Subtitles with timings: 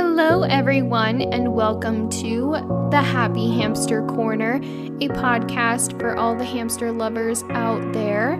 [0.00, 2.52] Hello, everyone, and welcome to
[2.92, 8.36] the Happy Hamster Corner, a podcast for all the hamster lovers out there.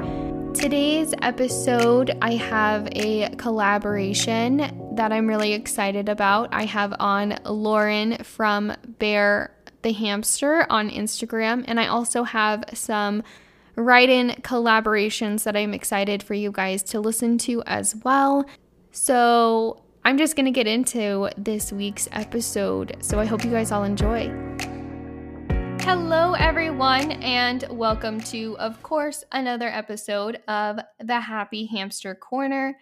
[0.54, 6.48] Today's episode, I have a collaboration that I'm really excited about.
[6.52, 9.52] I have on Lauren from Bear
[9.82, 13.24] the Hamster on Instagram, and I also have some
[13.74, 18.46] write in collaborations that I'm excited for you guys to listen to as well.
[18.92, 22.96] So, I'm just going to get into this week's episode.
[23.00, 24.28] So I hope you guys all enjoy.
[25.80, 32.78] Hello, everyone, and welcome to, of course, another episode of the Happy Hamster Corner.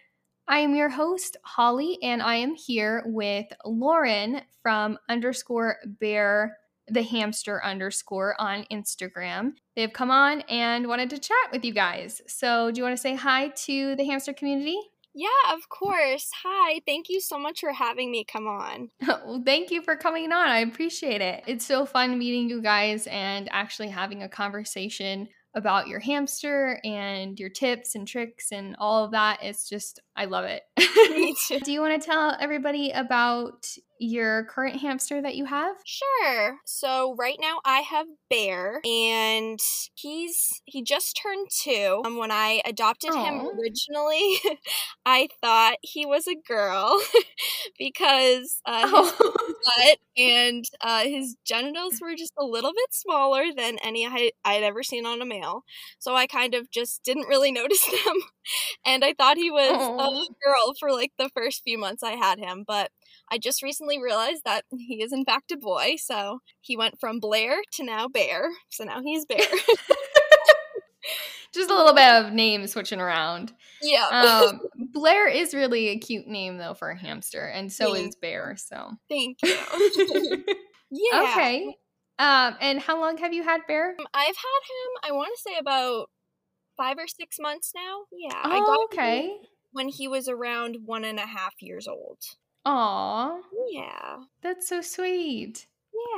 [0.46, 7.02] I am your host, Holly, and I am here with Lauren from underscore bear the
[7.02, 9.54] hamster underscore on Instagram.
[9.74, 12.22] They've come on and wanted to chat with you guys.
[12.28, 14.78] So, do you want to say hi to the hamster community?
[15.16, 16.30] Yeah, of course.
[16.44, 16.82] Hi.
[16.84, 18.90] Thank you so much for having me come on.
[19.00, 20.46] well, thank you for coming on.
[20.46, 21.42] I appreciate it.
[21.46, 27.40] It's so fun meeting you guys and actually having a conversation about your hamster and
[27.40, 29.38] your tips and tricks and all of that.
[29.42, 30.62] It's just, I love it.
[31.64, 33.66] Do you want to tell everybody about
[33.98, 35.76] your current hamster that you have?
[35.84, 36.56] Sure.
[36.64, 39.60] So right now I have Bear and
[39.94, 42.02] he's he just turned 2.
[42.04, 43.24] Um, when I adopted Aww.
[43.24, 44.58] him originally,
[45.06, 47.00] I thought he was a girl
[47.78, 49.34] because uh, his oh.
[49.64, 54.62] butt and uh, his genitals were just a little bit smaller than any I, I'd
[54.62, 55.64] ever seen on a male.
[55.98, 58.16] So I kind of just didn't really notice them
[58.84, 59.98] and I thought he was Aww.
[59.98, 62.90] a girl for like the first few months I had him, but
[63.30, 65.94] I just recently realized that he is in fact a boy.
[65.98, 68.50] So he went from Blair to now Bear.
[68.70, 69.38] So now he's Bear.
[71.52, 73.52] just a little bit of name switching around.
[73.82, 74.08] Yeah.
[74.50, 74.60] um,
[74.92, 78.56] Blair is really a cute name though for a hamster, and so Thank is Bear.
[78.56, 79.56] So Thank you.
[80.90, 81.32] yeah.
[81.32, 81.76] Okay.
[82.18, 83.90] Um, and how long have you had Bear?
[83.98, 85.10] Um, I've had him.
[85.10, 86.08] I want to say about
[86.76, 88.04] five or six months now.
[88.12, 88.40] Yeah.
[88.44, 89.36] Oh, I got okay.
[89.72, 92.18] when he was around one and a half years old.
[92.66, 93.38] Aw.
[93.70, 94.16] Yeah.
[94.42, 95.66] That's so sweet.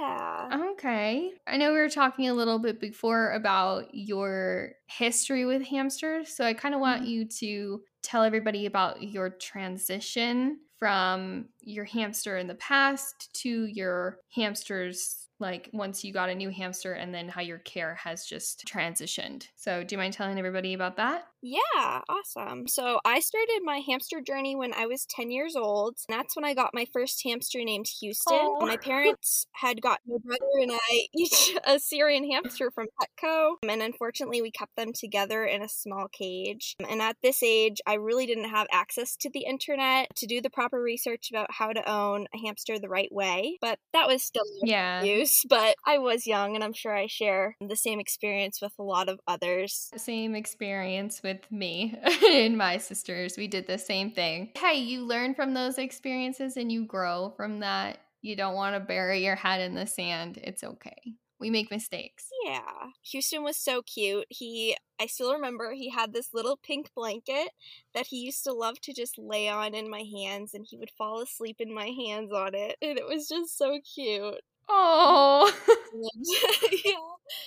[0.01, 0.71] Yeah.
[0.73, 1.33] Okay.
[1.47, 6.35] I know we were talking a little bit before about your history with hamsters.
[6.35, 7.11] So I kind of want mm-hmm.
[7.11, 14.19] you to tell everybody about your transition from your hamster in the past to your
[14.35, 18.65] hamsters like once you got a new hamster and then how your care has just
[18.67, 19.47] transitioned.
[19.57, 21.27] So, do you mind telling everybody about that?
[21.43, 22.67] Yeah, awesome.
[22.67, 25.97] So, I started my hamster journey when I was 10 years old.
[26.09, 28.39] And that's when I got my first hamster named Houston.
[28.41, 28.67] Oh.
[28.67, 33.55] My parents had gotten my brother and I each a Syrian hamster from Petco.
[33.69, 36.75] And unfortunately, we kept them together in a small cage.
[36.89, 40.51] And at this age, I really didn't have access to the internet to do the
[40.51, 43.59] proper research about how to own a hamster the right way.
[43.61, 45.03] But that was still yeah.
[45.03, 45.43] use.
[45.49, 49.09] But I was young, and I'm sure I share the same experience with a lot
[49.09, 49.89] of others.
[49.93, 51.99] The same experience with me
[52.31, 53.37] and my sisters.
[53.37, 54.51] We did the same thing.
[54.57, 57.99] Hey, you learn from those experiences and you grow from that.
[58.23, 60.39] You don't want to bury your head in the sand.
[60.43, 61.15] It's okay.
[61.41, 62.27] We make mistakes.
[62.45, 62.89] Yeah.
[63.11, 64.27] Houston was so cute.
[64.29, 67.51] He I still remember he had this little pink blanket
[67.95, 70.91] that he used to love to just lay on in my hands and he would
[70.99, 72.77] fall asleep in my hands on it.
[72.83, 74.41] And it was just so cute.
[74.69, 75.53] Oh.
[76.85, 76.93] yeah.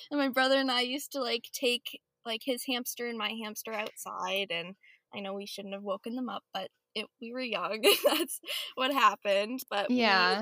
[0.09, 3.74] And my brother and I used to like take like his hamster and my hamster
[3.74, 4.76] outside and
[5.14, 7.82] I know we shouldn't have woken them up, but it, we were young.
[8.06, 8.40] That's
[8.76, 9.62] what happened.
[9.70, 10.38] But yeah,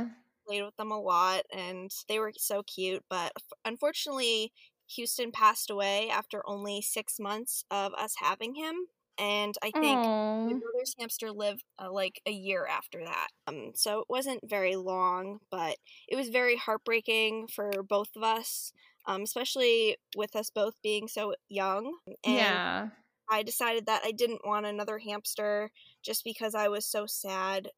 [0.48, 3.04] played with them a lot and they were so cute.
[3.10, 3.34] But
[3.66, 4.52] unfortunately,
[4.96, 8.76] Houston passed away after only six months of us having him.
[9.20, 10.46] And I think Aww.
[10.46, 13.28] my brother's hamster lived uh, like a year after that.
[13.48, 15.76] Um, so it wasn't very long, but
[16.08, 18.72] it was very heartbreaking for both of us
[19.10, 21.98] um, especially with us both being so young.
[22.24, 22.88] And yeah.
[23.30, 25.72] I decided that I didn't want another hamster
[26.04, 27.70] just because I was so sad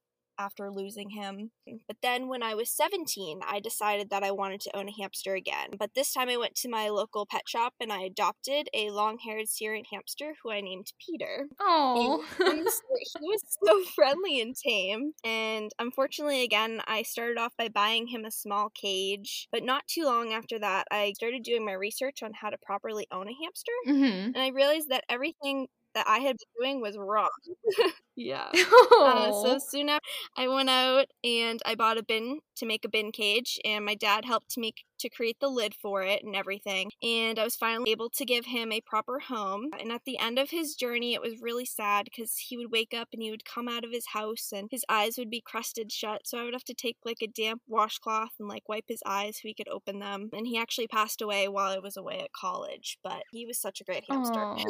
[0.41, 1.51] after losing him.
[1.87, 5.35] But then when I was 17, I decided that I wanted to own a hamster
[5.35, 5.69] again.
[5.77, 9.19] But this time I went to my local pet shop and I adopted a long
[9.19, 11.47] haired Syrian hamster who I named Peter.
[11.59, 12.25] Oh.
[12.37, 15.13] he was so friendly and tame.
[15.23, 19.47] And unfortunately, again, I started off by buying him a small cage.
[19.51, 23.07] But not too long after that, I started doing my research on how to properly
[23.11, 23.71] own a hamster.
[23.87, 24.33] Mm-hmm.
[24.33, 27.29] And I realized that everything that I had been doing was wrong.
[28.15, 28.49] yeah.
[28.53, 30.05] Uh, so soon after,
[30.37, 33.95] I went out and I bought a bin to make a bin cage, and my
[33.95, 36.91] dad helped make to create the lid for it and everything.
[37.03, 39.69] And I was finally able to give him a proper home.
[39.79, 42.93] And at the end of his journey, it was really sad because he would wake
[42.93, 45.91] up and he would come out of his house and his eyes would be crusted
[45.91, 46.27] shut.
[46.27, 49.37] So I would have to take like a damp washcloth and like wipe his eyes
[49.37, 50.29] so he could open them.
[50.33, 53.81] And he actually passed away while I was away at college, but he was such
[53.81, 54.47] a great hamster.
[54.57, 54.65] he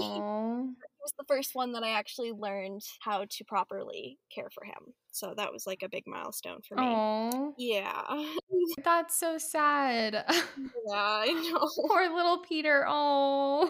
[1.02, 4.94] was the first one that I actually learned how to properly care for him.
[5.12, 6.84] So that was like a big milestone for me.
[6.84, 7.54] Aww.
[7.58, 8.02] Yeah.
[8.84, 10.14] That's so sad.
[10.30, 10.42] yeah,
[10.90, 11.70] I know.
[11.88, 12.86] Poor little Peter.
[12.88, 13.70] Oh.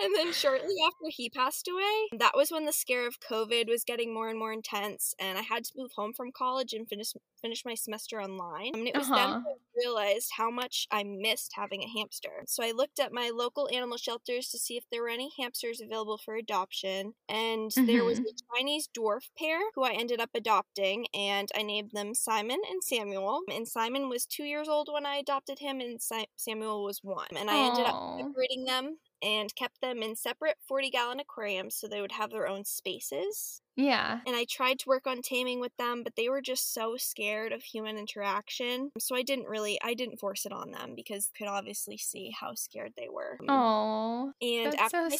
[0.00, 3.84] and then shortly after he passed away, that was when the scare of COVID was
[3.84, 7.12] getting more and more intense, and I had to move home from college and finish
[7.44, 8.72] finish my semester online.
[8.74, 9.16] I mean, it was uh-huh.
[9.16, 12.30] then I realized how much I missed having a hamster.
[12.46, 15.82] So I looked at my local animal shelters to see if there were any hamsters
[15.82, 17.84] available for adoption, and mm-hmm.
[17.84, 18.28] there was mm-hmm.
[18.28, 22.82] a Chinese dwarf pair who I ended up adopting, and I named them Simon and
[22.82, 23.42] Samuel.
[23.52, 27.36] And Simon was two years old when I adopted him, and si- Samuel was one.
[27.36, 27.68] And I Aww.
[27.68, 32.12] ended up separating them and kept them in separate 40 gallon aquariums so they would
[32.12, 33.60] have their own spaces.
[33.76, 34.20] Yeah.
[34.26, 37.52] And I tried to work on taming with them, but they were just so scared
[37.52, 38.92] of human interaction.
[38.98, 42.32] So I didn't really I didn't force it on them because I could obviously see
[42.38, 43.38] how scared they were.
[43.48, 44.32] Oh.
[44.40, 45.16] And after so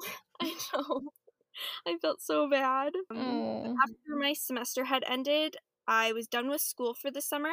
[0.00, 0.08] I,
[0.40, 1.02] I know.
[1.86, 2.92] I felt so bad.
[3.10, 5.56] Um, after my semester had ended,
[5.86, 7.52] I was done with school for the summer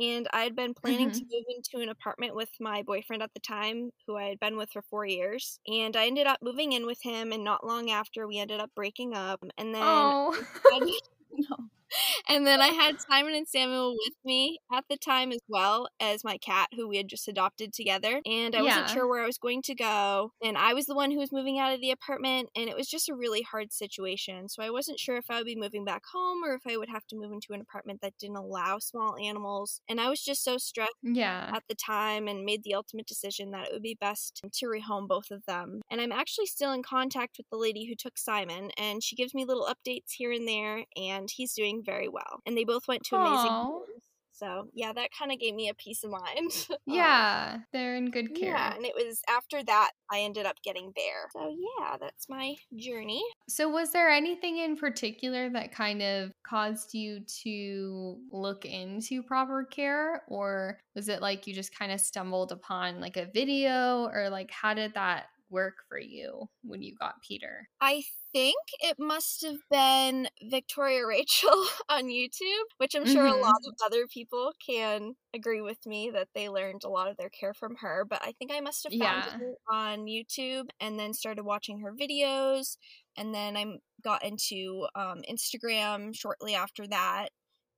[0.00, 1.18] and I had been planning mm-hmm.
[1.18, 4.56] to move into an apartment with my boyfriend at the time, who I had been
[4.56, 5.60] with for four years.
[5.66, 8.70] And I ended up moving in with him, and not long after, we ended up
[8.74, 9.44] breaking up.
[9.58, 10.42] And then, oh.
[11.32, 11.56] no
[12.28, 16.24] and then I had Simon and Samuel with me at the time as well as
[16.24, 18.20] my cat, who we had just adopted together.
[18.26, 18.64] And I yeah.
[18.64, 20.32] wasn't sure where I was going to go.
[20.42, 22.50] And I was the one who was moving out of the apartment.
[22.56, 24.48] And it was just a really hard situation.
[24.48, 26.88] So I wasn't sure if I would be moving back home or if I would
[26.88, 29.80] have to move into an apartment that didn't allow small animals.
[29.88, 31.50] And I was just so stressed yeah.
[31.54, 35.08] at the time and made the ultimate decision that it would be best to rehome
[35.08, 35.80] both of them.
[35.90, 38.70] And I'm actually still in contact with the lady who took Simon.
[38.76, 40.84] And she gives me little updates here and there.
[40.96, 42.40] And he's doing very well.
[42.46, 44.10] And they both went to amazing schools.
[44.40, 46.66] So yeah, that kind of gave me a peace of mind.
[46.86, 48.54] yeah, um, they're in good care.
[48.54, 51.28] Yeah, and it was after that I ended up getting Bear.
[51.32, 53.22] So yeah, that's my journey.
[53.50, 59.64] So was there anything in particular that kind of caused you to look into proper
[59.64, 64.30] care, or was it like you just kind of stumbled upon like a video, or
[64.30, 67.68] like how did that work for you when you got Peter?
[67.80, 73.38] I think it must have been Victoria Raechel on YouTube, which I'm sure mm-hmm.
[73.38, 77.16] a lot of other people can agree with me that they learned a lot of
[77.16, 78.04] their care from her.
[78.08, 79.36] But I think I must have found yeah.
[79.36, 82.76] it on YouTube and then started watching her videos.
[83.16, 83.66] And then I
[84.02, 87.28] got into um, Instagram shortly after that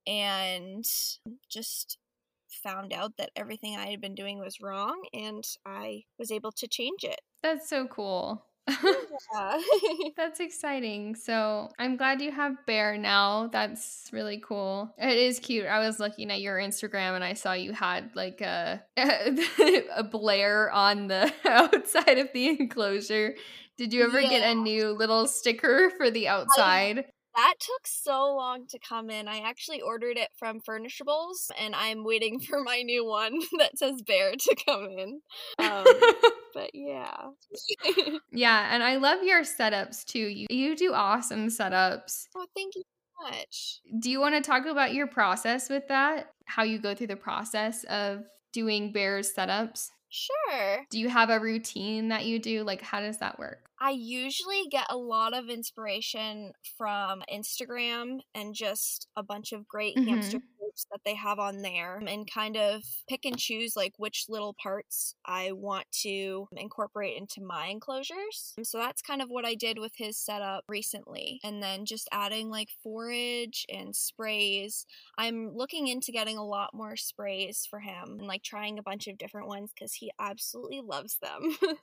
[0.05, 0.83] and
[1.49, 1.97] just
[2.63, 6.67] found out that everything I had been doing was wrong and I was able to
[6.67, 7.19] change it.
[7.41, 8.45] That's so cool.
[10.17, 11.15] That's exciting.
[11.15, 13.47] So I'm glad you have Bear now.
[13.47, 14.93] That's really cool.
[14.97, 15.65] It is cute.
[15.65, 20.71] I was looking at your Instagram and I saw you had like a a Blair
[20.71, 23.35] on the outside of the enclosure.
[23.77, 24.29] Did you ever yeah.
[24.29, 27.05] get a new little sticker for the outside?
[27.35, 29.27] That took so long to come in.
[29.27, 34.01] I actually ordered it from Furnishables, and I'm waiting for my new one that says
[34.01, 35.21] Bear to come in.
[35.59, 35.85] Um,
[36.53, 37.15] but yeah.
[38.31, 40.19] yeah, and I love your setups too.
[40.19, 42.25] You you do awesome setups.
[42.35, 43.79] Oh, thank you so much.
[43.99, 46.27] Do you want to talk about your process with that?
[46.45, 49.89] How you go through the process of doing Bear's setups?
[50.13, 50.85] Sure.
[50.91, 52.63] Do you have a routine that you do?
[52.63, 53.71] Like, how does that work?
[53.81, 59.97] I usually get a lot of inspiration from Instagram and just a bunch of great
[59.97, 60.09] mm-hmm.
[60.09, 60.37] hamster
[60.73, 64.55] groups that they have on there and kind of pick and choose like which little
[64.61, 68.53] parts I want to incorporate into my enclosures.
[68.63, 71.39] So that's kind of what I did with his setup recently.
[71.43, 74.85] And then just adding like forage and sprays.
[75.17, 79.07] I'm looking into getting a lot more sprays for him and like trying a bunch
[79.07, 81.57] of different ones because he absolutely loves them.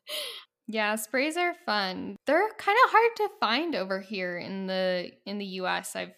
[0.72, 2.14] Yeah, sprays are fun.
[2.26, 5.96] They're kind of hard to find over here in the in the US.
[5.96, 6.12] I've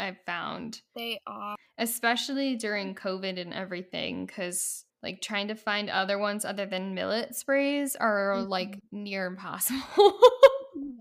[0.00, 0.80] I've found.
[0.96, 1.56] They are.
[1.78, 7.34] Especially during COVID and everything, because like trying to find other ones other than millet
[7.34, 8.50] sprays are mm-hmm.
[8.50, 9.80] like near impossible.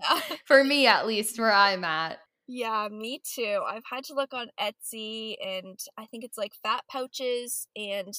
[0.01, 0.21] yeah.
[0.45, 2.19] For me, at least, where I'm at.
[2.47, 3.61] Yeah, me too.
[3.67, 8.13] I've had to look on Etsy, and I think it's like Fat Pouches and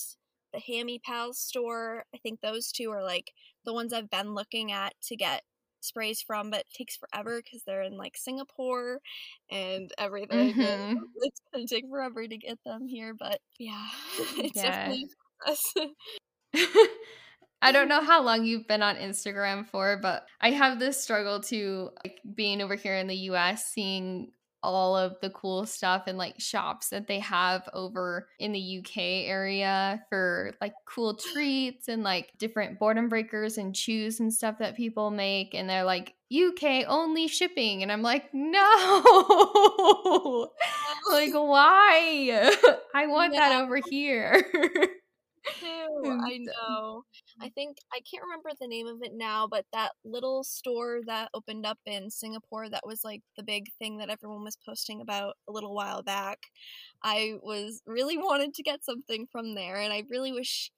[0.52, 2.04] the Hammy Pals store.
[2.14, 3.32] I think those two are like
[3.64, 5.42] the ones I've been looking at to get
[5.80, 8.98] sprays from, but it takes forever because they're in like Singapore
[9.50, 10.54] and everything.
[10.54, 10.98] Mm-hmm.
[11.22, 13.86] it's gonna take forever to get them here, but yeah,
[14.38, 14.62] it's yeah.
[14.62, 15.08] definitely
[17.62, 21.40] I don't know how long you've been on Instagram for, but I have this struggle
[21.42, 26.18] to like being over here in the US, seeing all of the cool stuff and
[26.18, 32.02] like shops that they have over in the UK area for like cool treats and
[32.02, 35.54] like different boredom breakers and chews and stuff that people make.
[35.54, 37.82] And they're like, UK only shipping.
[37.82, 38.60] And I'm like, no,
[41.10, 42.52] like, why?
[42.94, 44.44] I want that over here.
[45.58, 46.18] too.
[46.24, 47.04] I know.
[47.40, 51.30] I think I can't remember the name of it now, but that little store that
[51.34, 55.34] opened up in Singapore that was like the big thing that everyone was posting about
[55.48, 56.38] a little while back.
[57.02, 60.70] I was really wanted to get something from there and I really wish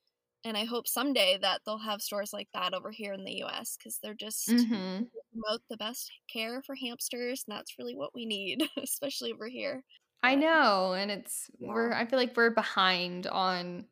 [0.44, 3.76] and I hope someday that they'll have stores like that over here in the US
[3.76, 5.04] because they're just mm-hmm.
[5.32, 9.84] promote the best care for hamsters and that's really what we need, especially over here.
[10.24, 11.72] I know, and it's yeah.
[11.72, 13.86] we're I feel like we're behind on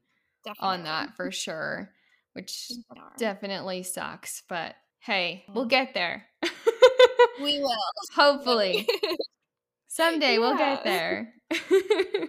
[0.44, 0.68] Definitely.
[0.68, 1.90] on that for sure,
[2.32, 2.70] which
[3.18, 4.42] definitely sucks.
[4.48, 5.70] But hey, we'll mm-hmm.
[5.70, 6.26] get there.
[7.42, 7.76] we will.
[8.14, 8.88] Hopefully.
[9.88, 10.38] Someday yeah.
[10.38, 11.34] we'll get there.
[11.50, 12.26] yeah.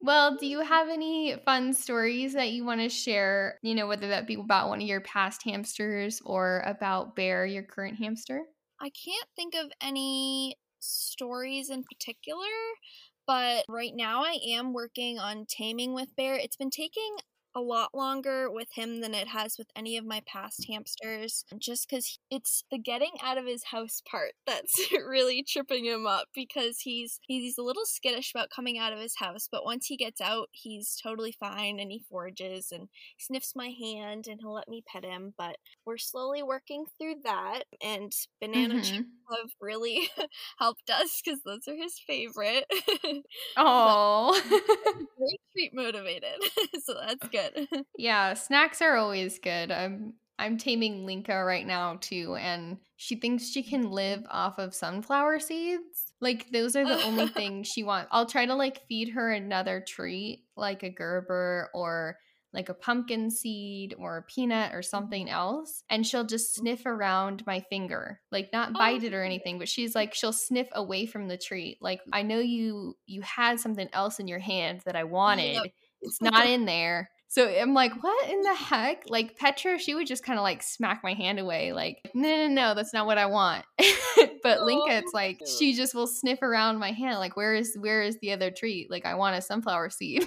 [0.00, 3.58] well, do you have any fun stories that you want to share?
[3.62, 7.64] You know, whether that be about one of your past hamsters or about Bear, your
[7.64, 8.42] current hamster?
[8.80, 12.46] I can't think of any stories in particular,
[13.26, 16.34] but right now I am working on taming with Bear.
[16.36, 17.16] It's been taking
[17.56, 21.88] a lot longer with him than it has with any of my past hamsters just
[21.88, 26.80] because it's the getting out of his house part that's really tripping him up because
[26.80, 30.20] he's he's a little skittish about coming out of his house but once he gets
[30.20, 34.84] out he's totally fine and he forages and sniffs my hand and he'll let me
[34.86, 38.82] pet him but we're slowly working through that and banana mm-hmm.
[38.82, 40.10] chips have really
[40.58, 42.64] helped us because those are his favorite.
[43.56, 44.38] Oh
[45.18, 46.42] very treat motivated
[46.84, 47.84] so that's good good.
[47.98, 49.70] yeah, snacks are always good.
[49.70, 54.74] I'm I'm taming Linka right now too, and she thinks she can live off of
[54.74, 56.12] sunflower seeds.
[56.20, 58.08] Like those are the only things she wants.
[58.12, 62.18] I'll try to like feed her another treat, like a Gerber or
[62.56, 64.88] like a pumpkin seed or a peanut or mm-hmm.
[64.88, 66.62] something else and she'll just mm-hmm.
[66.62, 69.26] sniff around my finger like not oh, bite it or oh.
[69.26, 73.20] anything but she's like she'll sniff away from the treat like i know you you
[73.20, 77.74] had something else in your hand that i wanted it's not in there so I'm
[77.74, 79.04] like, what in the heck?
[79.08, 82.48] Like Petra, she would just kind of like smack my hand away, like, no, no,
[82.48, 83.64] no, that's not what I want.
[84.42, 87.76] but oh, Linka, it's like she just will sniff around my hand, like, where is
[87.78, 88.90] where is the other treat?
[88.90, 90.24] Like, I want a sunflower seed.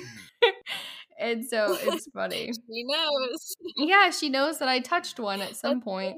[1.20, 2.52] and so it's funny.
[2.68, 3.56] she knows.
[3.78, 6.18] Yeah, she knows that I touched one at some point.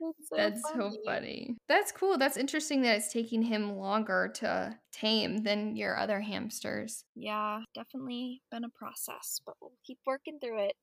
[0.00, 0.90] That's so That's funny.
[0.90, 1.56] so funny.
[1.68, 2.18] That's cool.
[2.18, 7.04] That's interesting that it's taking him longer to tame than your other hamsters.
[7.14, 10.76] Yeah, definitely been a process, but we'll keep working through it.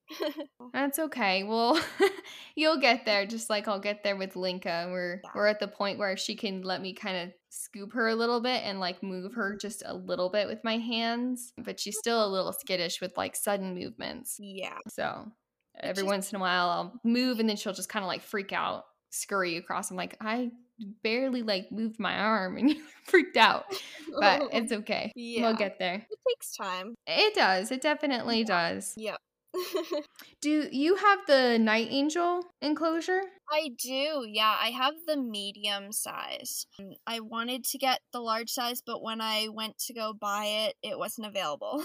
[0.74, 1.44] That's okay.
[1.44, 1.82] Well,
[2.56, 4.88] you'll get there just like I'll get there with Linka.
[4.90, 5.32] We're yeah.
[5.36, 8.42] we're at the point where she can let me kind of scoop her a little
[8.42, 12.26] bit and like move her just a little bit with my hands, but she's still
[12.26, 14.38] a little skittish with like sudden movements.
[14.40, 14.78] Yeah.
[14.90, 15.32] So
[15.80, 18.52] every once in a while I'll move and then she'll just kind of like freak
[18.52, 19.92] out scurry across.
[19.92, 20.52] I'm like, I
[21.04, 23.66] barely like moved my arm and you freaked out.
[24.20, 25.12] But it's okay.
[25.16, 25.44] Yeah.
[25.44, 26.06] We'll get there.
[26.10, 26.96] It takes time.
[27.06, 27.72] It does.
[27.72, 28.94] It definitely does.
[28.98, 29.18] Yep.
[30.42, 33.22] do you have the Niteangel enclosure?
[33.50, 34.26] I do.
[34.28, 36.68] Yeah, I have the medium size.
[36.80, 40.68] Um, I wanted to get the large size, but when I went to go buy
[40.68, 41.84] it, it wasn't available.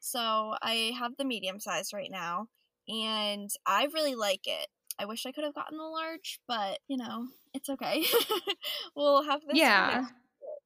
[0.00, 2.46] so I have the medium size right now,
[2.88, 4.68] and I really like it.
[4.98, 8.04] I wish I could have gotten the large, but you know, it's okay.
[8.96, 9.56] we'll have this.
[9.56, 10.06] Yeah.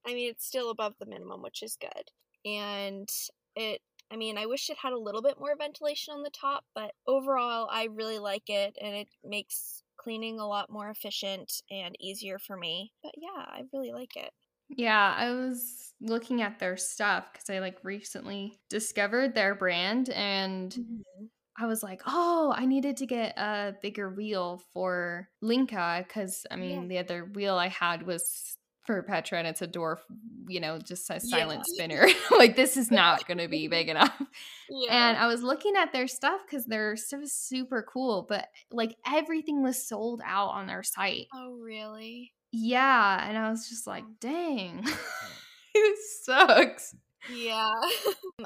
[0.06, 2.11] I mean, it's still above the minimum, which is good.
[2.44, 3.08] And
[3.56, 6.64] it, I mean, I wish it had a little bit more ventilation on the top,
[6.75, 11.94] but overall, I really like it and it makes cleaning a lot more efficient and
[12.00, 12.92] easier for me.
[13.02, 14.32] But yeah, I really like it.
[14.70, 20.70] Yeah, I was looking at their stuff because I like recently discovered their brand and
[20.73, 21.25] mm-hmm.
[21.61, 26.57] I was like, oh, I needed to get a bigger wheel for Linka because I
[26.57, 26.88] mean, yeah.
[26.88, 28.57] the other wheel I had was
[28.88, 29.99] for Petra and it's a dwarf,
[30.47, 31.75] you know, just a silent yeah.
[31.75, 32.09] spinner.
[32.38, 34.23] like this is not going to be big enough.
[34.71, 35.11] Yeah.
[35.11, 38.97] And I was looking at their stuff because their stuff is super cool, but like
[39.07, 41.27] everything was sold out on their site.
[41.35, 42.33] Oh, really?
[42.53, 43.29] Yeah.
[43.29, 44.87] And I was just like, dang,
[45.75, 46.95] it sucks.
[47.31, 47.71] Yeah.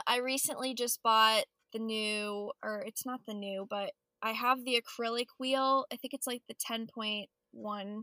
[0.09, 4.80] I recently just bought the new, or it's not the new, but I have the
[4.80, 5.86] acrylic wheel.
[5.92, 8.02] I think it's like the 10.1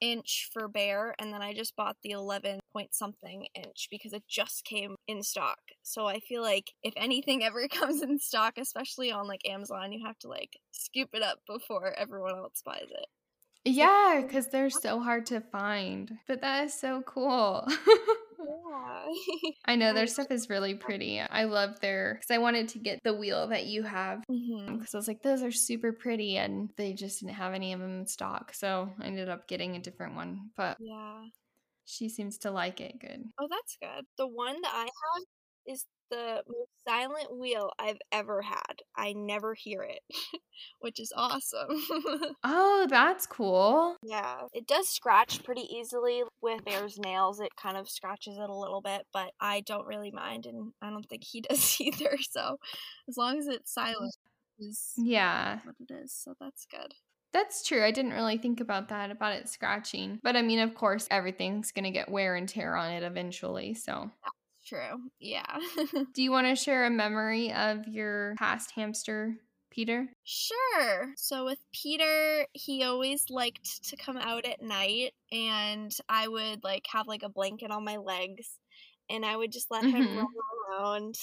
[0.00, 4.22] inch for bear and then I just bought the 11 point something inch because it
[4.28, 5.58] just came in stock.
[5.82, 10.06] So I feel like if anything ever comes in stock, especially on like Amazon, you
[10.06, 13.06] have to like scoop it up before everyone else buys it.
[13.64, 16.18] Yeah, because they're so hard to find.
[16.26, 17.66] But that is so cool.
[18.38, 19.50] Yeah.
[19.64, 21.20] I know their stuff is really pretty.
[21.20, 24.80] I love their because I wanted to get the wheel that you have because mm-hmm.
[24.80, 28.00] I was like, those are super pretty, and they just didn't have any of them
[28.00, 28.54] in stock.
[28.54, 30.50] So I ended up getting a different one.
[30.56, 31.22] But yeah,
[31.84, 33.24] she seems to like it good.
[33.40, 34.04] Oh, that's good.
[34.16, 35.24] The one that I have
[35.66, 38.82] is the most silent wheel I've ever had.
[38.96, 40.00] I never hear it,
[40.80, 41.68] which is awesome.
[42.44, 43.96] oh, that's cool.
[44.02, 47.40] Yeah, it does scratch pretty easily with Bear's nails.
[47.40, 50.90] It kind of scratches it a little bit, but I don't really mind, and I
[50.90, 52.16] don't think he does either.
[52.30, 52.56] So,
[53.08, 54.16] as long as it's silent,
[54.58, 56.12] is yeah what it is.
[56.12, 56.94] So that's good.
[57.32, 57.84] That's true.
[57.84, 60.18] I didn't really think about that, about it scratching.
[60.22, 63.74] But I mean, of course, everything's going to get wear and tear on it eventually.
[63.74, 64.10] So
[64.68, 65.00] True.
[65.18, 65.58] Yeah.
[66.14, 69.36] Do you want to share a memory of your past hamster,
[69.70, 70.08] Peter?
[70.24, 71.12] Sure.
[71.16, 76.86] So with Peter, he always liked to come out at night and I would like
[76.92, 78.58] have like a blanket on my legs
[79.08, 79.96] and I would just let mm-hmm.
[79.96, 80.26] him roam
[80.70, 81.14] around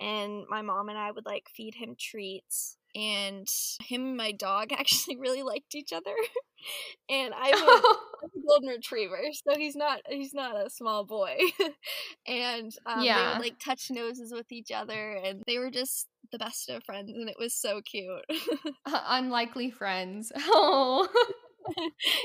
[0.00, 3.48] and my mom and I would like feed him treats and
[3.82, 6.14] him and my dog actually really liked each other
[7.08, 7.84] and i have
[8.24, 11.36] a golden retriever so he's not he's not a small boy
[12.26, 13.16] and um, yeah.
[13.16, 16.82] they would like touch noses with each other and they were just the best of
[16.84, 18.24] friends and it was so cute
[18.86, 21.08] uh, unlikely friends oh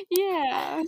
[0.10, 0.82] yeah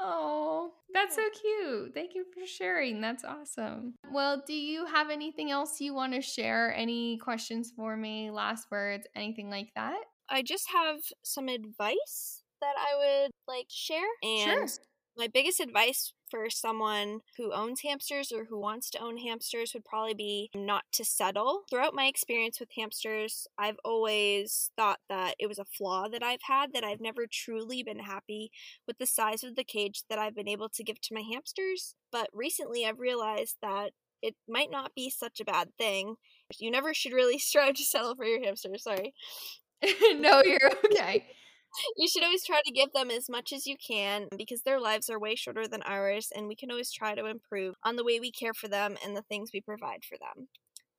[0.00, 1.94] Oh, that's so cute.
[1.94, 3.00] Thank you for sharing.
[3.00, 3.94] That's awesome.
[4.12, 6.74] Well, do you have anything else you want to share?
[6.74, 8.30] Any questions for me?
[8.30, 9.06] Last words?
[9.14, 9.98] Anything like that?
[10.28, 14.08] I just have some advice that I would like to share.
[14.22, 14.84] And sure.
[15.16, 19.84] my biggest advice for someone who owns hamsters or who wants to own hamsters would
[19.84, 21.62] probably be not to settle.
[21.70, 26.42] Throughout my experience with hamsters, I've always thought that it was a flaw that I've
[26.48, 28.50] had, that I've never truly been happy
[28.86, 31.94] with the size of the cage that I've been able to give to my hamsters.
[32.10, 33.90] But recently I've realized that
[34.22, 36.14] it might not be such a bad thing.
[36.58, 39.12] You never should really strive to settle for your hamster, sorry.
[40.14, 41.26] no, you're okay
[41.96, 45.08] you should always try to give them as much as you can because their lives
[45.10, 48.20] are way shorter than ours, and we can always try to improve on the way
[48.20, 50.48] we care for them and the things we provide for them.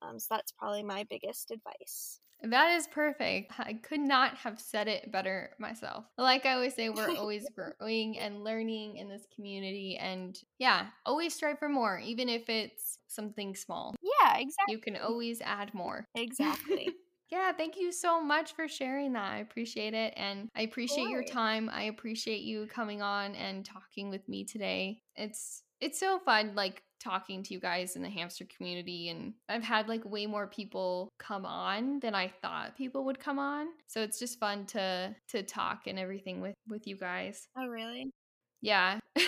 [0.02, 2.20] Um, so that's probably my biggest advice.
[2.44, 3.54] That is perfect.
[3.58, 6.06] I could not have said it better myself.
[6.18, 7.48] Like I always say, we're always
[7.80, 9.98] growing and learning in this community.
[10.00, 13.96] And yeah, always strive for more, even if it's something small.
[14.02, 14.74] Yeah, exactly.
[14.74, 16.08] You can always add more.
[16.14, 16.90] Exactly.
[17.36, 19.30] Yeah, thank you so much for sharing that.
[19.30, 20.14] I appreciate it.
[20.16, 21.70] And I appreciate your time.
[21.70, 25.02] I appreciate you coming on and talking with me today.
[25.18, 29.66] It's it's so fun like talking to you guys in the hamster community and I've
[29.66, 33.68] had like way more people come on than I thought people would come on.
[33.88, 37.50] So it's just fun to to talk and everything with with you guys.
[37.58, 38.12] Oh, really?
[38.62, 39.00] Yeah.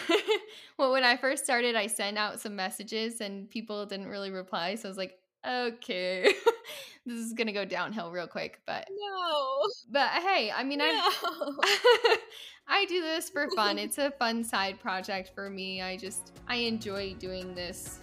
[0.80, 4.76] well, when I first started, I sent out some messages and people didn't really reply.
[4.76, 6.34] So I was like, okay.
[7.06, 9.62] this is gonna go downhill real quick, but no.
[9.90, 10.86] But hey, I mean, no.
[10.86, 12.18] I
[12.68, 13.78] I do this for fun.
[13.88, 15.82] It's a fun side project for me.
[15.82, 18.00] I just I enjoy doing this.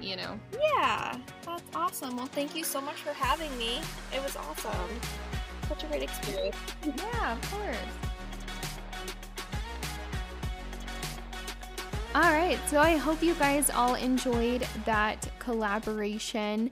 [0.00, 0.38] You know.
[0.52, 1.16] Yeah,
[1.46, 2.16] that's awesome.
[2.16, 3.80] Well, thank you so much for having me.
[4.12, 5.00] It was awesome.
[5.68, 6.56] Such a great experience.
[6.84, 8.13] Yeah, of course.
[12.14, 16.70] All right, so I hope you guys all enjoyed that collaboration.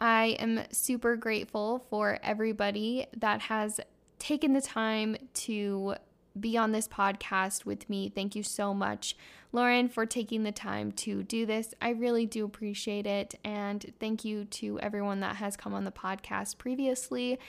[0.00, 3.80] I am super grateful for everybody that has
[4.20, 5.96] taken the time to
[6.38, 8.10] be on this podcast with me.
[8.10, 9.16] Thank you so much,
[9.50, 11.74] Lauren, for taking the time to do this.
[11.82, 13.34] I really do appreciate it.
[13.42, 17.40] And thank you to everyone that has come on the podcast previously.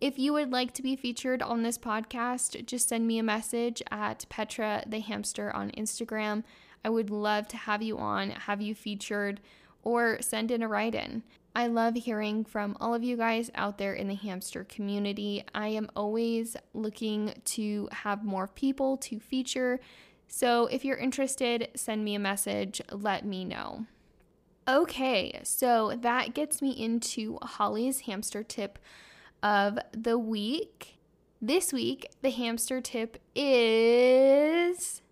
[0.00, 3.80] If you would like to be featured on this podcast, just send me a message
[3.92, 6.42] at Petra the Hamster on Instagram.
[6.84, 9.40] I would love to have you on, have you featured,
[9.82, 11.22] or send in a write in.
[11.56, 15.44] I love hearing from all of you guys out there in the hamster community.
[15.54, 19.78] I am always looking to have more people to feature.
[20.26, 23.86] So if you're interested, send me a message, let me know.
[24.66, 28.78] Okay, so that gets me into Holly's hamster tip
[29.42, 30.98] of the week.
[31.40, 35.02] This week, the hamster tip is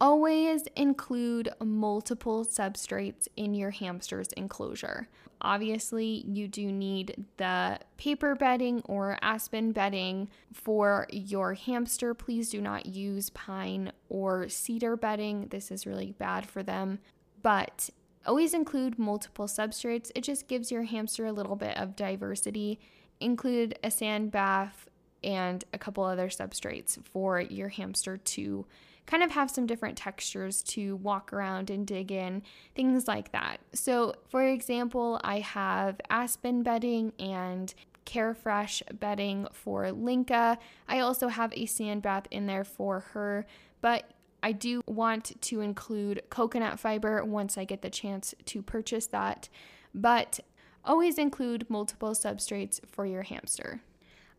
[0.00, 5.08] always include multiple substrates in your hamster's enclosure.
[5.42, 12.12] Obviously, you do need the paper bedding or aspen bedding for your hamster.
[12.14, 15.48] Please do not use pine or cedar bedding.
[15.48, 16.98] This is really bad for them.
[17.42, 17.88] But
[18.26, 20.10] always include multiple substrates.
[20.14, 22.78] It just gives your hamster a little bit of diversity.
[23.18, 24.88] Include a sand bath
[25.24, 28.66] and a couple other substrates for your hamster to
[29.10, 32.42] kind of have some different textures to walk around and dig in,
[32.76, 33.58] things like that.
[33.72, 37.74] So, for example, I have aspen bedding and
[38.06, 40.58] Carefresh bedding for Linka.
[40.88, 43.46] I also have a sand bath in there for her,
[43.80, 44.12] but
[44.44, 49.48] I do want to include coconut fiber once I get the chance to purchase that.
[49.92, 50.38] But
[50.84, 53.82] always include multiple substrates for your hamster.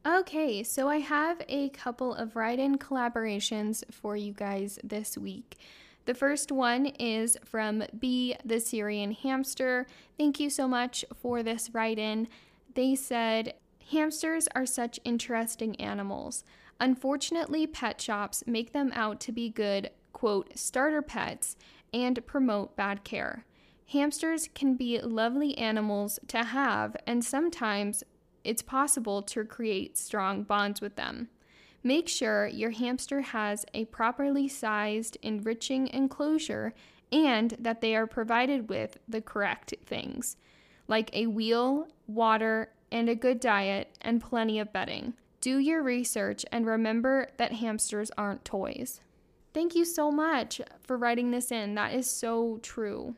[0.04, 5.60] Okay, so I have a couple of write in collaborations for you guys this week.
[6.06, 9.86] The first one is from Bea, the Syrian hamster.
[10.18, 12.28] Thank you so much for this write in.
[12.74, 13.54] They said,
[13.92, 16.44] Hamsters are such interesting animals.
[16.80, 21.56] Unfortunately, pet shops make them out to be good, quote, starter pets
[21.94, 23.46] and promote bad care.
[23.92, 28.04] Hamsters can be lovely animals to have, and sometimes
[28.44, 31.30] it's possible to create strong bonds with them.
[31.84, 36.74] Make sure your hamster has a properly sized, enriching enclosure
[37.12, 40.38] and that they are provided with the correct things,
[40.88, 45.14] like a wheel, water, and a good diet, and plenty of bedding.
[45.40, 49.02] Do your research and remember that hamsters aren't toys.
[49.54, 51.76] Thank you so much for writing this in.
[51.76, 53.16] That is so true.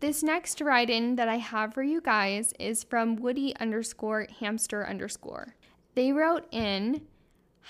[0.00, 4.86] This next write in that I have for you guys is from Woody underscore hamster
[4.86, 5.54] underscore.
[5.94, 7.02] They wrote in,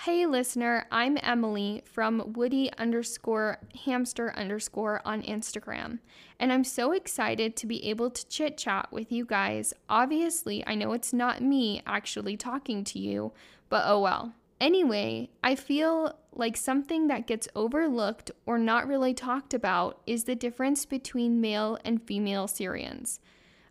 [0.02, 6.00] Hey listener, I'm Emily from Woody underscore hamster underscore on Instagram,
[6.40, 9.72] and I'm so excited to be able to chit chat with you guys.
[9.88, 13.32] Obviously, I know it's not me actually talking to you,
[13.68, 14.34] but oh well.
[14.64, 20.34] Anyway, I feel like something that gets overlooked or not really talked about is the
[20.34, 23.20] difference between male and female Syrians.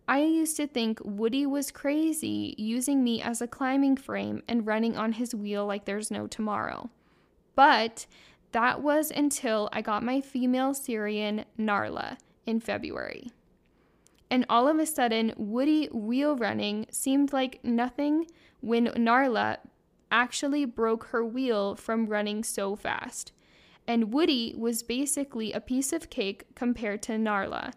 [0.08, 4.96] I used to think Woody was crazy using me as a climbing frame and running
[4.96, 6.92] on his wheel like there's no tomorrow.
[7.56, 8.06] But
[8.52, 13.32] that was until I got my female Syrian, Narla, in February.
[14.30, 18.28] And all of a sudden, Woody wheel running seemed like nothing
[18.62, 19.58] when Narla
[20.14, 23.34] actually broke her wheel from running so fast.
[23.88, 27.74] And Woody was basically a piece of cake compared to Narla.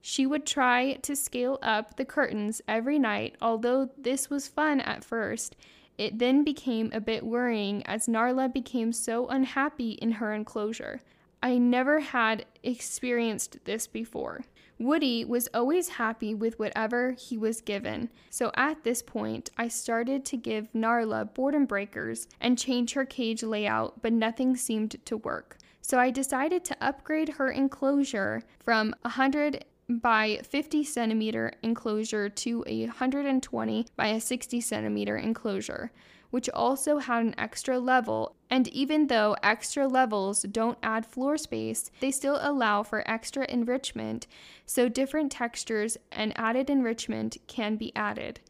[0.00, 5.04] She would try to scale up the curtains every night, although this was fun at
[5.04, 5.56] first.
[5.98, 11.02] It then became a bit worrying as Narla became so unhappy in her enclosure.
[11.42, 14.42] I never had experienced this before.
[14.80, 20.24] Woody was always happy with whatever he was given, so at this point, I started
[20.24, 25.58] to give Narla boredom breakers and change her cage layout, but nothing seemed to work.
[25.82, 32.86] So I decided to upgrade her enclosure from 100 by 50 centimeter enclosure to a
[32.86, 35.92] 120 by a 60 centimeter enclosure
[36.30, 38.34] which also had an extra level.
[38.48, 44.26] And even though extra levels don't add floor space, they still allow for extra enrichment,
[44.66, 48.40] so different textures and added enrichment can be added.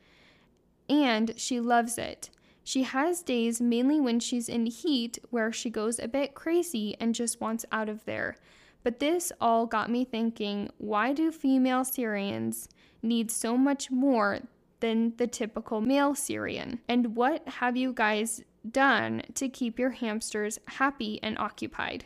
[0.88, 2.30] And she loves it.
[2.64, 7.14] She has days mainly when she's in heat where she goes a bit crazy and
[7.14, 8.36] just wants out of there.
[8.82, 12.68] But this all got me thinking why do female Syrians
[13.02, 14.40] need so much more
[14.80, 16.80] than the typical male Syrian?
[16.88, 22.04] And what have you guys done to keep your hamsters happy and occupied?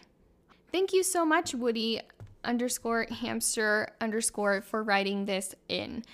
[0.71, 2.01] Thank you so much, Woody
[2.45, 6.05] underscore hamster underscore for writing this in.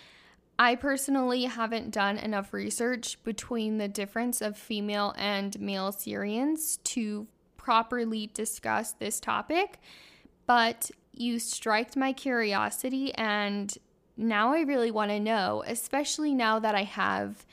[0.59, 7.27] I personally haven't done enough research between the difference of female and male Syrians to
[7.57, 9.79] properly discuss this topic,
[10.47, 13.77] but you striked my curiosity and
[14.21, 17.47] now I really want to know, especially now that I have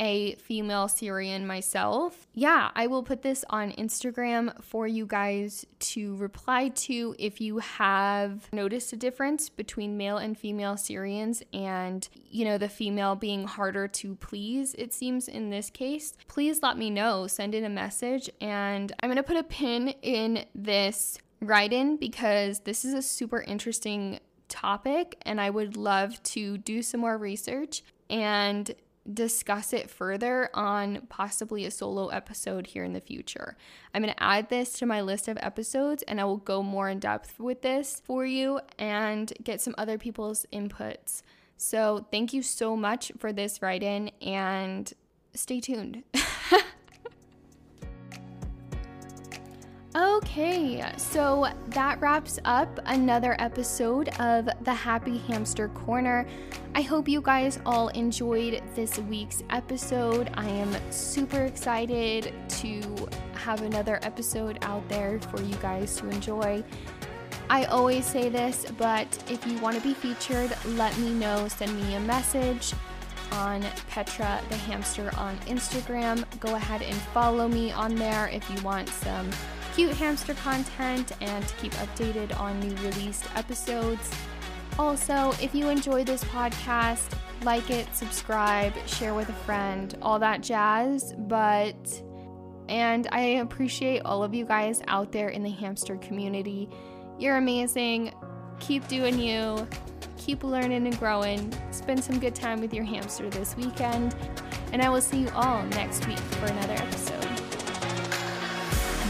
[0.00, 2.26] a female Syrian myself.
[2.34, 7.58] Yeah, I will put this on Instagram for you guys to reply to if you
[7.58, 13.46] have noticed a difference between male and female Syrians and, you know, the female being
[13.46, 16.14] harder to please, it seems in this case.
[16.26, 17.28] Please let me know.
[17.28, 22.60] Send in a message, and I'm to put a pin in this write in because
[22.60, 24.18] this is a super interesting
[24.52, 28.70] topic and I would love to do some more research and
[29.12, 33.56] discuss it further on possibly a solo episode here in the future.
[33.92, 36.88] I'm going to add this to my list of episodes and I will go more
[36.88, 41.22] in depth with this for you and get some other people's inputs.
[41.56, 44.92] So, thank you so much for this write in and
[45.34, 46.02] stay tuned.
[49.94, 56.26] Okay, so that wraps up another episode of the Happy Hamster Corner.
[56.74, 60.30] I hope you guys all enjoyed this week's episode.
[60.32, 66.64] I am super excited to have another episode out there for you guys to enjoy.
[67.50, 71.48] I always say this, but if you want to be featured, let me know.
[71.48, 72.72] Send me a message
[73.32, 76.24] on Petra the Hamster on Instagram.
[76.40, 79.28] Go ahead and follow me on there if you want some
[79.74, 84.10] cute hamster content and to keep updated on new released episodes.
[84.78, 90.42] Also, if you enjoy this podcast, like it, subscribe, share with a friend, all that
[90.42, 91.14] jazz.
[91.16, 92.02] But,
[92.68, 96.68] and I appreciate all of you guys out there in the hamster community.
[97.18, 98.14] You're amazing.
[98.60, 99.66] Keep doing you.
[100.16, 101.52] Keep learning and growing.
[101.70, 104.14] Spend some good time with your hamster this weekend.
[104.72, 107.26] And I will see you all next week for another episode.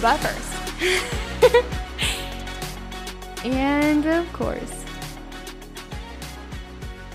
[0.01, 0.52] But first,
[3.45, 4.85] and of course,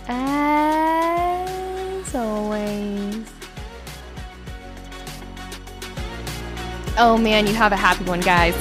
[0.08, 0.56] as
[2.15, 3.30] always.
[6.97, 8.56] Oh man, you have a happy one, guys.